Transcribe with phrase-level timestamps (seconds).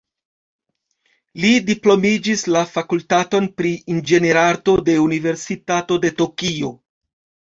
[1.43, 6.73] Li diplomiĝis la fakultaton pri inĝenierarto de Universitato de Tokio.